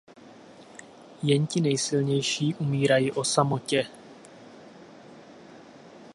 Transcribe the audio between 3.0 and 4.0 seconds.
o samotě.